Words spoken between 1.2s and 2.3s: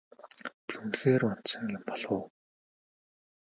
унтсан юм болов уу?